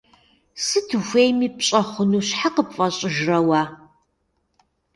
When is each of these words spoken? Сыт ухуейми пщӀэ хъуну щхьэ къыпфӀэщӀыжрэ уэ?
Сыт 0.65 0.89
ухуейми 0.97 1.47
пщӀэ 1.57 1.81
хъуну 1.89 2.21
щхьэ 2.27 2.49
къыпфӀэщӀыжрэ 2.55 3.37
уэ? 3.47 3.61